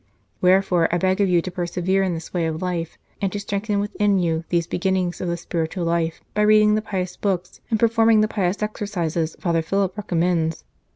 Wherefore 0.41 0.87
I 0.91 0.97
beg 0.97 1.21
of 1.21 1.29
you 1.29 1.43
to 1.43 1.51
persevere 1.51 2.01
in 2.01 2.15
this 2.15 2.33
way 2.33 2.47
of 2.47 2.59
life, 2.59 2.97
and 3.21 3.31
to 3.31 3.39
strengthen 3.39 3.79
within 3.79 4.17
you 4.17 4.43
these 4.49 4.65
beginnings 4.65 5.21
of 5.21 5.27
the 5.27 5.37
spiritual 5.37 5.85
life 5.85 6.21
by 6.33 6.41
reading 6.41 6.73
the 6.73 6.81
pious 6.81 7.15
books 7.15 7.61
and 7.69 7.79
performing 7.79 8.21
the 8.21 8.27
pious 8.27 8.63
exercises 8.63 9.35
Father 9.39 9.61
Philip 9.61 9.95
recommends. 9.95 10.63